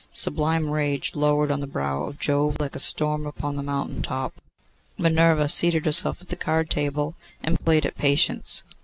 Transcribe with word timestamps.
Sublime 0.11 0.71
rage 0.71 1.13
lowered 1.15 1.51
on 1.51 1.59
the 1.59 1.67
brow 1.67 2.05
of 2.05 2.17
Jove 2.17 2.57
like 2.59 2.75
a 2.75 2.79
storm 2.79 3.27
upon 3.27 3.55
the 3.55 3.61
mountain 3.61 4.01
top. 4.01 4.33
Minerva 4.97 5.47
seated 5.47 5.85
herself 5.85 6.23
at 6.23 6.29
the 6.29 6.35
card 6.35 6.71
table 6.71 7.13
and 7.43 7.63
played 7.63 7.85
at 7.85 7.95
Patience. 7.99 8.63